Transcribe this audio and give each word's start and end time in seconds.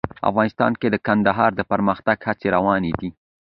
افغانستان 0.29 0.71
کې 0.79 0.87
د 0.91 0.95
کندهار 1.07 1.51
د 1.55 1.61
پرمختګ 1.71 2.17
هڅې 2.27 2.47
روانې 2.55 2.91
دي. 2.99 3.09